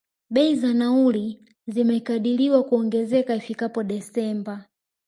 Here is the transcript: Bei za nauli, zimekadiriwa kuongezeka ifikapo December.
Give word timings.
Bei 0.29 0.55
za 0.55 0.73
nauli, 0.73 1.39
zimekadiriwa 1.67 2.63
kuongezeka 2.63 3.35
ifikapo 3.35 3.83
December. 3.83 4.65